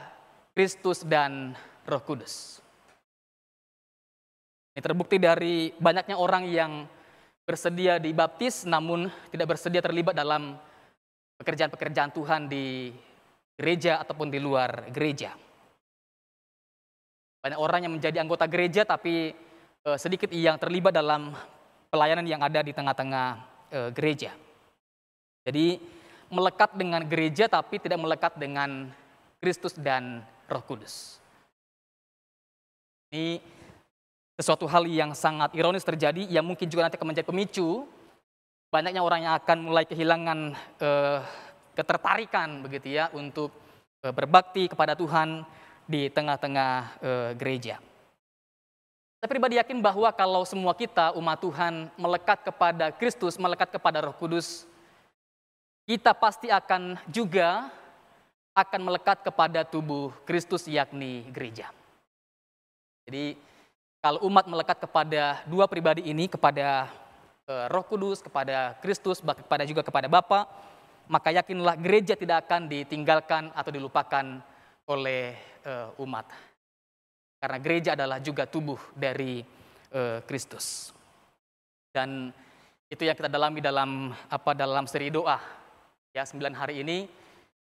Kristus 0.50 1.06
dan 1.06 1.54
Roh 1.86 2.02
Kudus. 2.02 2.58
Ini 4.74 4.82
terbukti 4.82 5.22
dari 5.22 5.70
banyaknya 5.78 6.18
orang 6.18 6.50
yang 6.50 6.82
bersedia 7.46 8.02
dibaptis, 8.02 8.66
namun 8.66 9.06
tidak 9.30 9.54
bersedia 9.54 9.78
terlibat 9.78 10.18
dalam 10.18 10.58
pekerjaan-pekerjaan 11.38 12.10
Tuhan 12.10 12.50
di 12.50 12.90
gereja 13.54 14.02
ataupun 14.02 14.34
di 14.34 14.42
luar 14.42 14.90
gereja. 14.90 15.30
Banyak 17.38 17.60
orang 17.62 17.86
yang 17.86 17.94
menjadi 17.94 18.18
anggota 18.18 18.50
gereja, 18.50 18.82
tapi 18.82 19.30
eh, 19.86 19.98
sedikit 20.02 20.26
yang 20.34 20.58
terlibat 20.58 20.90
dalam 20.90 21.30
pelayanan 21.86 22.26
yang 22.26 22.42
ada 22.42 22.58
di 22.66 22.74
tengah-tengah 22.74 23.53
e, 23.70 23.92
gereja. 23.92 24.32
Jadi 25.44 25.80
melekat 26.32 26.72
dengan 26.74 27.04
gereja 27.04 27.46
tapi 27.46 27.78
tidak 27.78 28.00
melekat 28.00 28.32
dengan 28.40 28.88
Kristus 29.38 29.76
dan 29.76 30.24
Roh 30.48 30.64
Kudus. 30.64 31.20
Ini 33.12 33.38
sesuatu 34.34 34.66
hal 34.66 34.88
yang 34.90 35.14
sangat 35.14 35.54
ironis 35.54 35.86
terjadi 35.86 36.26
yang 36.26 36.42
mungkin 36.42 36.66
juga 36.66 36.88
nanti 36.88 36.98
akan 36.98 37.14
menjadi 37.14 37.30
pemicu 37.30 37.86
banyaknya 38.74 39.06
orang 39.06 39.20
yang 39.22 39.34
akan 39.38 39.58
mulai 39.70 39.86
kehilangan 39.86 40.38
e, 40.82 40.90
ketertarikan 41.78 42.66
begitu 42.66 42.98
ya 42.98 43.06
untuk 43.14 43.54
e, 44.02 44.10
berbakti 44.10 44.66
kepada 44.66 44.98
Tuhan 44.98 45.46
di 45.86 46.10
tengah-tengah 46.10 46.72
e, 46.98 47.10
gereja. 47.38 47.78
Saya 49.24 49.40
pribadi 49.40 49.56
yakin 49.56 49.80
bahwa 49.80 50.12
kalau 50.12 50.44
semua 50.44 50.76
kita 50.76 51.16
umat 51.16 51.40
Tuhan 51.40 51.88
melekat 51.96 52.44
kepada 52.44 52.92
Kristus, 52.92 53.40
melekat 53.40 53.72
kepada 53.72 54.04
Roh 54.04 54.12
Kudus, 54.12 54.68
kita 55.88 56.12
pasti 56.12 56.52
akan 56.52 57.00
juga 57.08 57.72
akan 58.52 58.84
melekat 58.84 59.24
kepada 59.24 59.64
tubuh 59.64 60.12
Kristus 60.28 60.68
yakni 60.68 61.24
gereja. 61.32 61.72
Jadi 63.08 63.40
kalau 64.04 64.28
umat 64.28 64.44
melekat 64.44 64.84
kepada 64.84 65.40
dua 65.48 65.72
pribadi 65.72 66.04
ini, 66.04 66.28
kepada 66.28 66.92
eh, 67.48 67.66
Roh 67.72 67.88
Kudus, 67.88 68.20
kepada 68.20 68.76
Kristus, 68.84 69.24
kepada 69.24 69.64
juga 69.64 69.80
kepada 69.80 70.04
Bapa, 70.04 70.44
maka 71.08 71.32
yakinlah 71.32 71.80
gereja 71.80 72.12
tidak 72.12 72.44
akan 72.44 72.68
ditinggalkan 72.68 73.48
atau 73.56 73.72
dilupakan 73.72 74.44
oleh 74.84 75.32
eh, 75.64 75.88
umat. 76.04 76.28
Karena 77.44 77.60
gereja 77.60 77.92
adalah 77.92 78.24
juga 78.24 78.48
tubuh 78.48 78.80
dari 78.96 79.44
uh, 79.92 80.24
Kristus. 80.24 80.96
Dan 81.92 82.32
itu 82.88 83.04
yang 83.04 83.12
kita 83.12 83.28
dalami 83.28 83.60
dalam 83.60 84.16
apa 84.32 84.56
dalam 84.56 84.88
seri 84.88 85.12
doa. 85.12 85.36
Ya, 86.16 86.24
sembilan 86.24 86.56
hari 86.56 86.80
ini 86.80 87.04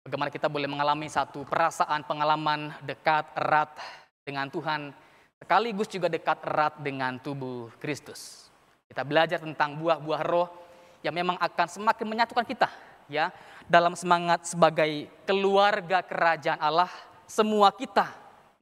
bagaimana 0.01 0.33
kita 0.33 0.49
boleh 0.49 0.65
mengalami 0.65 1.05
satu 1.05 1.45
perasaan 1.45 2.01
pengalaman 2.01 2.73
dekat 2.81 3.29
erat 3.37 3.77
dengan 4.25 4.49
Tuhan 4.49 4.89
sekaligus 5.37 5.85
juga 5.85 6.09
dekat 6.09 6.41
erat 6.49 6.81
dengan 6.81 7.21
tubuh 7.21 7.69
Kristus. 7.77 8.49
Kita 8.89 9.05
belajar 9.05 9.37
tentang 9.37 9.77
buah-buah 9.77 10.21
roh 10.25 10.49
yang 11.05 11.13
memang 11.13 11.37
akan 11.37 11.67
semakin 11.69 12.09
menyatukan 12.09 12.41
kita 12.41 12.73
ya 13.05 13.29
dalam 13.69 13.93
semangat 13.93 14.49
sebagai 14.49 15.05
keluarga 15.29 16.01
kerajaan 16.01 16.57
Allah 16.57 16.89
semua 17.29 17.69
kita 17.69 18.09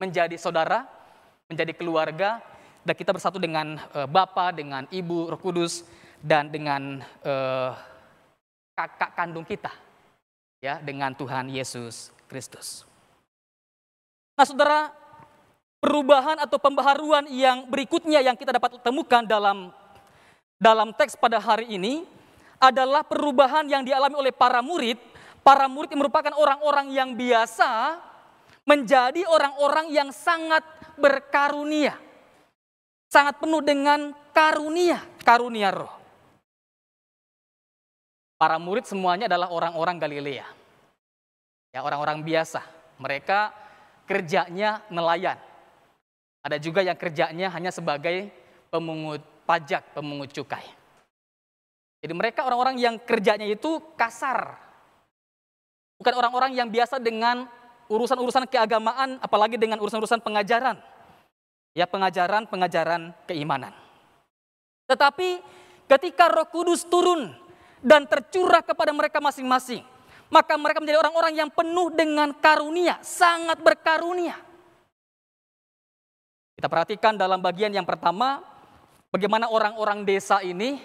menjadi 0.03 0.35
saudara 0.35 0.96
menjadi 1.47 1.73
keluarga 1.75 2.43
dan 2.83 2.95
kita 2.95 3.15
bersatu 3.15 3.39
dengan 3.39 3.79
uh, 3.95 4.07
Bapa, 4.07 4.51
dengan 4.51 4.83
Ibu, 4.87 5.31
Roh 5.31 5.39
Kudus 5.39 5.87
dan 6.19 6.51
dengan 6.51 6.99
uh, 7.23 7.71
kakak 8.75 9.15
kandung 9.15 9.47
kita 9.47 9.71
ya 10.59 10.79
dengan 10.83 11.15
Tuhan 11.15 11.47
Yesus 11.47 12.11
Kristus. 12.27 12.83
Nah, 14.37 14.45
Saudara, 14.45 14.91
perubahan 15.81 16.37
atau 16.43 16.59
pembaharuan 16.59 17.25
yang 17.31 17.65
berikutnya 17.71 18.21
yang 18.21 18.35
kita 18.37 18.53
dapat 18.53 18.77
temukan 18.83 19.23
dalam 19.25 19.71
dalam 20.59 20.91
teks 20.93 21.15
pada 21.17 21.39
hari 21.39 21.79
ini 21.79 22.05
adalah 22.57 23.05
perubahan 23.05 23.65
yang 23.69 23.85
dialami 23.85 24.17
oleh 24.17 24.33
para 24.33 24.59
murid. 24.59 24.99
Para 25.45 25.71
murid 25.71 25.95
yang 25.95 26.03
merupakan 26.03 26.33
orang-orang 26.35 26.91
yang 26.91 27.15
biasa 27.15 28.03
menjadi 28.67 29.23
orang-orang 29.31 29.95
yang 29.95 30.11
sangat 30.11 30.59
berkarunia. 30.97 31.95
Sangat 33.07 33.39
penuh 33.39 33.63
dengan 33.63 34.11
karunia, 34.35 34.99
karunia 35.23 35.71
roh. 35.71 35.93
Para 38.37 38.61
murid 38.61 38.85
semuanya 38.85 39.25
adalah 39.25 39.49
orang-orang 39.49 39.97
Galilea. 39.97 40.45
Ya, 41.73 41.79
orang-orang 41.81 42.21
biasa. 42.21 42.61
Mereka 43.01 43.49
kerjanya 44.05 44.85
nelayan. 44.93 45.41
Ada 46.45 46.61
juga 46.61 46.85
yang 46.85 46.95
kerjanya 46.95 47.49
hanya 47.49 47.73
sebagai 47.73 48.29
pemungut 48.69 49.25
pajak, 49.49 49.95
pemungut 49.97 50.29
cukai. 50.31 50.63
Jadi 51.97 52.13
mereka 52.13 52.45
orang-orang 52.45 52.77
yang 52.77 52.95
kerjanya 53.01 53.49
itu 53.49 53.81
kasar. 53.97 54.53
Bukan 55.97 56.13
orang-orang 56.13 56.53
yang 56.53 56.69
biasa 56.69 57.01
dengan 57.01 57.49
urusan-urusan 57.87 58.47
keagamaan, 58.47 59.19
apalagi 59.23 59.55
dengan 59.55 59.79
urusan-urusan 59.79 60.23
pengajaran. 60.23 60.79
Ya, 61.77 61.85
pengajaran-pengajaran 61.85 63.13
keimanan. 63.29 63.75
Tetapi 64.87 65.43
ketika 65.85 66.31
Roh 66.31 66.47
Kudus 66.49 66.87
turun 66.87 67.35
dan 67.83 68.07
tercurah 68.09 68.63
kepada 68.65 68.89
mereka 68.95 69.21
masing-masing, 69.21 69.85
maka 70.27 70.57
mereka 70.57 70.81
menjadi 70.83 70.99
orang-orang 70.99 71.33
yang 71.37 71.49
penuh 71.51 71.93
dengan 71.93 72.33
karunia, 72.35 72.99
sangat 73.03 73.59
berkarunia. 73.61 74.35
Kita 76.57 76.65
perhatikan 76.65 77.13
dalam 77.13 77.37
bagian 77.37 77.69
yang 77.69 77.85
pertama, 77.85 78.41
bagaimana 79.13 79.45
orang-orang 79.45 80.01
desa 80.01 80.41
ini, 80.41 80.81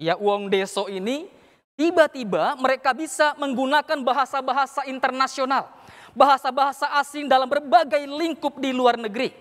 ya 0.00 0.16
uang 0.16 0.48
deso 0.48 0.88
ini, 0.88 1.28
tiba-tiba 1.76 2.56
mereka 2.56 2.96
bisa 2.96 3.36
menggunakan 3.36 4.00
bahasa-bahasa 4.00 4.88
internasional 4.88 5.68
bahasa-bahasa 6.14 6.88
asing 7.02 7.26
dalam 7.26 7.50
berbagai 7.50 8.00
lingkup 8.06 8.62
di 8.62 8.70
luar 8.70 8.94
negeri. 8.94 9.34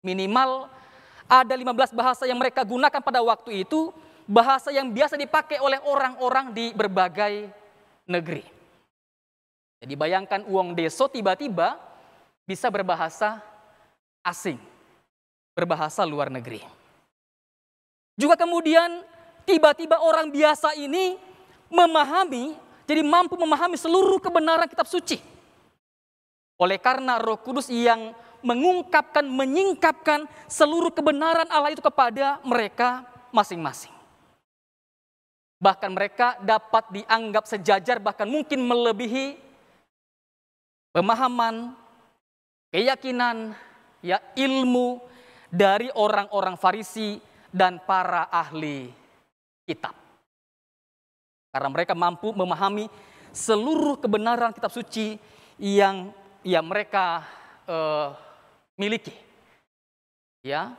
Minimal 0.00 0.66
ada 1.28 1.52
15 1.52 1.92
bahasa 1.92 2.24
yang 2.24 2.40
mereka 2.40 2.64
gunakan 2.64 3.04
pada 3.04 3.20
waktu 3.20 3.62
itu, 3.62 3.92
bahasa 4.24 4.72
yang 4.72 4.88
biasa 4.88 5.20
dipakai 5.20 5.60
oleh 5.60 5.76
orang-orang 5.84 6.50
di 6.56 6.72
berbagai 6.72 7.52
negeri. 8.08 8.42
Jadi 9.78 9.94
bayangkan 9.94 10.42
uang 10.48 10.74
deso 10.74 11.06
tiba-tiba 11.06 11.78
bisa 12.48 12.66
berbahasa 12.72 13.38
asing, 14.24 14.58
berbahasa 15.52 16.02
luar 16.08 16.32
negeri. 16.32 16.64
Juga 18.18 18.34
kemudian 18.34 19.04
tiba-tiba 19.46 20.02
orang 20.02 20.32
biasa 20.32 20.74
ini 20.74 21.20
memahami, 21.70 22.56
jadi 22.88 23.04
mampu 23.04 23.38
memahami 23.38 23.76
seluruh 23.78 24.18
kebenaran 24.18 24.66
kitab 24.66 24.88
suci. 24.88 25.37
Oleh 26.58 26.82
karena 26.82 27.22
Roh 27.22 27.38
Kudus 27.38 27.70
yang 27.70 28.10
mengungkapkan, 28.42 29.22
menyingkapkan 29.26 30.26
seluruh 30.50 30.90
kebenaran 30.90 31.46
Allah 31.50 31.70
itu 31.70 31.82
kepada 31.82 32.42
mereka 32.42 33.06
masing-masing. 33.30 33.94
Bahkan 35.58 35.90
mereka 35.90 36.38
dapat 36.38 36.86
dianggap 36.94 37.46
sejajar 37.46 37.98
bahkan 37.98 38.30
mungkin 38.30 38.62
melebihi 38.62 39.38
pemahaman, 40.94 41.74
keyakinan, 42.70 43.58
ya 44.02 44.22
ilmu 44.38 45.02
dari 45.50 45.90
orang-orang 45.94 46.54
Farisi 46.54 47.18
dan 47.50 47.82
para 47.82 48.30
ahli 48.30 48.90
kitab. 49.66 49.94
Karena 51.50 51.68
mereka 51.74 51.94
mampu 51.98 52.30
memahami 52.30 52.86
seluruh 53.34 53.98
kebenaran 53.98 54.54
kitab 54.54 54.70
suci 54.70 55.18
yang 55.58 56.14
ya 56.48 56.64
mereka 56.64 57.28
uh, 57.68 58.16
miliki. 58.80 59.12
Ya. 60.40 60.72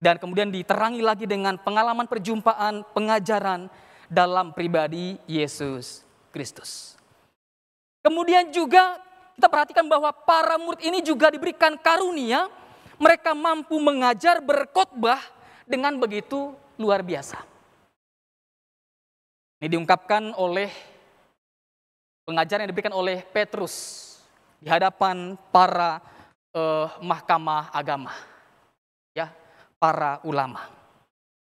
Dan 0.00 0.16
kemudian 0.16 0.48
diterangi 0.48 1.02
lagi 1.04 1.28
dengan 1.28 1.60
pengalaman 1.60 2.08
perjumpaan, 2.08 2.86
pengajaran 2.96 3.68
dalam 4.08 4.54
pribadi 4.56 5.20
Yesus 5.28 6.06
Kristus. 6.32 6.96
Kemudian 8.00 8.48
juga 8.48 8.96
kita 9.36 9.52
perhatikan 9.52 9.84
bahwa 9.84 10.08
para 10.08 10.56
murid 10.56 10.80
ini 10.80 11.04
juga 11.04 11.28
diberikan 11.28 11.76
karunia, 11.76 12.48
mereka 12.96 13.36
mampu 13.36 13.76
mengajar 13.76 14.40
berkhotbah 14.40 15.20
dengan 15.68 16.00
begitu 16.00 16.56
luar 16.80 17.04
biasa. 17.04 17.44
Ini 19.60 19.68
diungkapkan 19.68 20.32
oleh 20.40 20.72
pengajaran 22.24 22.64
yang 22.64 22.72
diberikan 22.72 22.96
oleh 22.96 23.20
Petrus 23.20 24.09
di 24.60 24.68
hadapan 24.68 25.34
para 25.50 25.98
uh, 26.52 26.92
mahkamah 27.00 27.72
agama. 27.72 28.12
Ya, 29.16 29.32
para 29.80 30.20
ulama. 30.22 30.68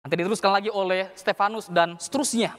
Nanti 0.05 0.15
diteruskan 0.21 0.53
lagi 0.53 0.71
oleh 0.71 1.09
Stefanus 1.17 1.67
dan 1.69 1.97
seterusnya. 1.97 2.55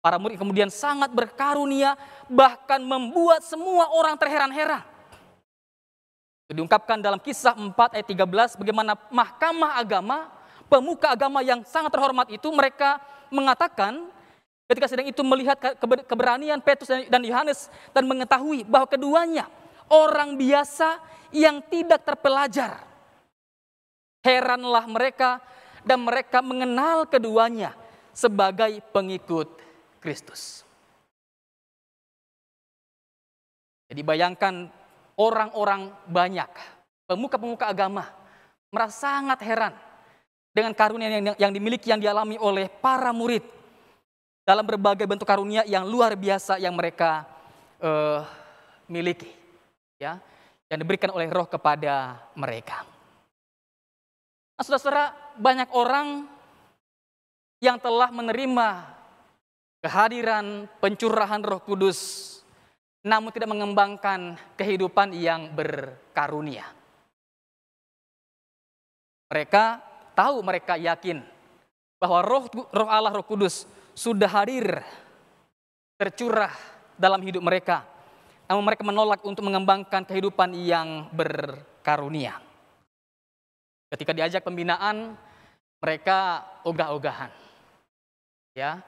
Para 0.00 0.22
murid 0.22 0.38
kemudian 0.38 0.70
sangat 0.70 1.10
berkarunia 1.10 1.98
bahkan 2.30 2.78
membuat 2.78 3.42
semua 3.42 3.90
orang 3.90 4.14
terheran-heran. 4.14 4.86
Diungkapkan 6.46 7.02
dalam 7.02 7.18
kisah 7.18 7.58
4 7.58 7.74
ayat 7.74 8.06
13 8.06 8.62
bagaimana 8.62 8.94
mahkamah 9.10 9.82
agama, 9.82 10.30
pemuka 10.70 11.10
agama 11.10 11.42
yang 11.42 11.66
sangat 11.66 11.90
terhormat 11.90 12.30
itu 12.30 12.46
mereka 12.54 13.02
mengatakan 13.34 14.06
ketika 14.66 14.86
sedang 14.90 15.06
itu 15.06 15.22
melihat 15.22 15.56
keberanian 16.06 16.58
Petrus 16.62 16.90
dan 16.90 17.22
Yohanes 17.22 17.70
dan 17.94 18.04
mengetahui 18.06 18.66
bahwa 18.66 18.86
keduanya 18.90 19.46
orang 19.90 20.34
biasa 20.34 20.98
yang 21.30 21.62
tidak 21.70 22.02
terpelajar 22.02 22.86
Heranlah 24.26 24.90
mereka 24.90 25.38
dan 25.86 26.02
mereka 26.02 26.42
mengenal 26.42 27.06
keduanya 27.06 27.78
sebagai 28.10 28.82
pengikut 28.90 29.46
Kristus. 30.02 30.66
Jadi 33.86 34.02
bayangkan 34.02 34.66
orang-orang 35.14 35.94
banyak, 36.10 36.50
pemuka-pemuka 37.06 37.70
agama, 37.70 38.10
merasa 38.74 39.14
sangat 39.14 39.38
heran 39.46 39.74
dengan 40.50 40.74
karunia 40.74 41.06
yang, 41.06 41.38
yang 41.38 41.52
dimiliki, 41.54 41.94
yang 41.94 42.02
dialami 42.02 42.34
oleh 42.34 42.66
para 42.66 43.14
murid 43.14 43.46
dalam 44.46 44.62
berbagai 44.62 45.10
bentuk 45.10 45.26
karunia 45.26 45.66
yang 45.66 45.82
luar 45.82 46.14
biasa 46.14 46.62
yang 46.62 46.70
mereka 46.78 47.26
uh, 47.82 48.22
miliki, 48.86 49.26
ya, 49.98 50.22
yang 50.70 50.78
diberikan 50.78 51.10
oleh 51.10 51.26
Roh 51.26 51.50
kepada 51.50 52.22
mereka. 52.38 52.86
Nah, 54.54 54.62
saudara-saudara, 54.62 55.34
banyak 55.34 55.68
orang 55.74 56.30
yang 57.58 57.82
telah 57.82 58.14
menerima 58.14 58.86
kehadiran 59.82 60.70
pencurahan 60.78 61.42
Roh 61.42 61.60
Kudus, 61.66 61.98
namun 63.02 63.34
tidak 63.34 63.50
mengembangkan 63.50 64.38
kehidupan 64.54 65.10
yang 65.10 65.50
berkarunia. 65.58 66.70
Mereka 69.26 69.82
tahu, 70.14 70.38
mereka 70.46 70.78
yakin 70.78 71.18
bahwa 71.98 72.22
Roh, 72.22 72.46
Roh 72.70 72.86
Allah, 72.86 73.10
Roh 73.10 73.26
Kudus 73.26 73.66
sudah 73.96 74.28
hadir, 74.28 74.84
tercurah 75.96 76.52
dalam 77.00 77.24
hidup 77.24 77.40
mereka, 77.40 77.88
namun 78.44 78.68
mereka 78.68 78.84
menolak 78.84 79.24
untuk 79.24 79.48
mengembangkan 79.48 80.04
kehidupan 80.04 80.52
yang 80.52 81.08
berkarunia. 81.16 82.36
Ketika 83.88 84.12
diajak 84.12 84.44
pembinaan, 84.44 85.16
mereka 85.80 86.44
ogah-ogahan. 86.68 87.32
Ya. 88.52 88.84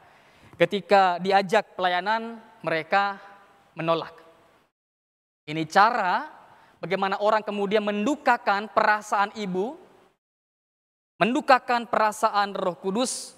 Ketika 0.61 1.17
diajak 1.23 1.79
pelayanan, 1.79 2.43
mereka 2.61 3.17
menolak. 3.79 4.13
Ini 5.49 5.65
cara 5.71 6.27
bagaimana 6.83 7.23
orang 7.23 7.47
kemudian 7.47 7.81
mendukakan 7.87 8.69
perasaan 8.75 9.33
ibu, 9.39 9.79
mendukakan 11.23 11.87
perasaan 11.87 12.59
Roh 12.59 12.77
Kudus 12.77 13.38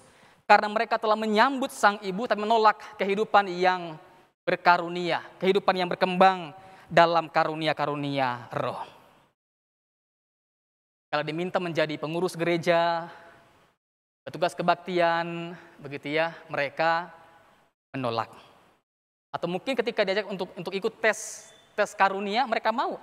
karena 0.51 0.67
mereka 0.67 0.99
telah 0.99 1.15
menyambut 1.15 1.71
sang 1.71 1.95
ibu 2.03 2.27
tapi 2.27 2.43
menolak 2.43 2.99
kehidupan 2.99 3.47
yang 3.55 3.95
berkarunia, 4.43 5.23
kehidupan 5.39 5.79
yang 5.79 5.87
berkembang 5.87 6.51
dalam 6.91 7.31
karunia-karunia 7.31 8.51
roh. 8.51 8.83
Kalau 11.07 11.23
diminta 11.23 11.55
menjadi 11.55 11.95
pengurus 11.95 12.35
gereja, 12.35 13.07
petugas 14.27 14.51
kebaktian, 14.51 15.55
begitu 15.79 16.19
ya, 16.19 16.35
mereka 16.51 17.07
menolak. 17.95 18.27
Atau 19.31 19.47
mungkin 19.47 19.71
ketika 19.71 20.03
diajak 20.03 20.27
untuk 20.27 20.51
untuk 20.59 20.75
ikut 20.75 20.99
tes 20.99 21.47
tes 21.79 21.95
karunia, 21.95 22.43
mereka 22.43 22.75
mau. 22.75 22.99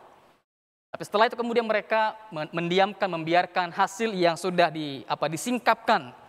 Tapi 0.92 1.00
setelah 1.00 1.32
itu 1.32 1.36
kemudian 1.36 1.64
mereka 1.64 2.12
mendiamkan, 2.52 3.08
membiarkan 3.08 3.72
hasil 3.72 4.12
yang 4.12 4.36
sudah 4.36 4.68
di 4.68 5.00
apa 5.08 5.32
disingkapkan 5.32 6.27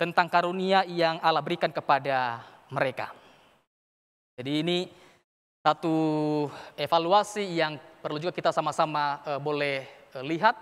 tentang 0.00 0.26
karunia 0.26 0.82
yang 0.88 1.18
Allah 1.22 1.44
berikan 1.44 1.70
kepada 1.70 2.42
mereka. 2.72 3.12
Jadi 4.36 4.52
ini 4.64 4.78
satu 5.62 5.96
evaluasi 6.74 7.44
yang 7.54 7.78
perlu 8.02 8.18
juga 8.18 8.34
kita 8.34 8.50
sama-sama 8.50 9.22
uh, 9.22 9.38
boleh 9.38 9.86
uh, 10.18 10.24
lihat 10.26 10.58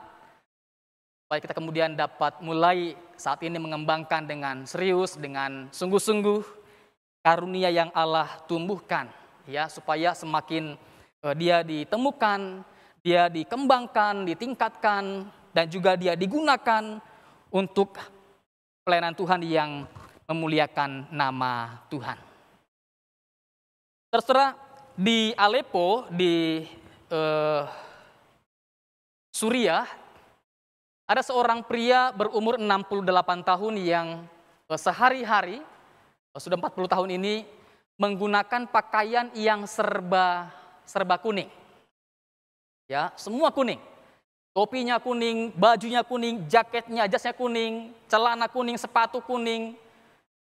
supaya 1.25 1.41
kita 1.41 1.55
kemudian 1.57 1.95
dapat 1.97 2.43
mulai 2.45 2.99
saat 3.17 3.41
ini 3.47 3.57
mengembangkan 3.57 4.27
dengan 4.27 4.67
serius, 4.69 5.17
dengan 5.17 5.73
sungguh-sungguh 5.73 6.43
karunia 7.25 7.71
yang 7.71 7.89
Allah 7.97 8.29
tumbuhkan, 8.45 9.09
ya 9.47 9.71
supaya 9.71 10.13
semakin 10.13 10.77
uh, 11.25 11.33
dia 11.33 11.65
ditemukan, 11.65 12.67
dia 13.01 13.31
dikembangkan, 13.33 14.29
ditingkatkan, 14.29 15.31
dan 15.57 15.67
juga 15.71 15.97
dia 15.97 16.13
digunakan 16.13 17.01
untuk 17.49 17.97
pelayanan 18.85 19.15
Tuhan 19.17 19.41
yang 19.45 19.71
memuliakan 20.31 21.11
nama 21.11 21.83
Tuhan. 21.91 22.19
Terserah 24.11 24.59
di 24.99 25.31
Aleppo, 25.39 26.07
di 26.11 26.67
uh, 27.11 27.65
Suriah, 29.31 29.87
ada 31.11 31.23
seorang 31.27 31.67
pria 31.67 32.15
berumur 32.15 32.55
68 32.55 33.43
tahun 33.43 33.75
yang 33.83 34.09
eh, 34.71 34.79
sehari-hari, 34.79 35.59
eh, 36.31 36.39
sudah 36.39 36.55
40 36.55 36.87
tahun 36.87 37.11
ini, 37.19 37.43
menggunakan 37.99 38.71
pakaian 38.71 39.27
yang 39.35 39.67
serba 39.67 40.55
serba 40.87 41.19
kuning. 41.19 41.51
Ya, 42.91 43.15
semua 43.19 43.51
kuning. 43.55 43.79
Topinya 44.51 44.99
kuning, 44.99 45.55
bajunya 45.55 46.03
kuning, 46.03 46.43
jaketnya, 46.51 47.07
jasnya 47.07 47.31
kuning, 47.31 47.95
celana 48.11 48.51
kuning, 48.51 48.75
sepatu 48.75 49.23
kuning, 49.23 49.79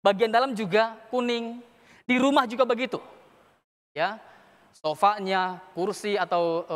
bagian 0.01 0.33
dalam 0.33 0.57
juga 0.57 0.97
kuning. 1.13 1.61
Di 2.09 2.17
rumah 2.17 2.49
juga 2.49 2.65
begitu. 2.65 2.97
Ya, 3.93 4.17
sofanya, 4.73 5.61
kursi 5.77 6.17
atau 6.17 6.65
uh, 6.65 6.69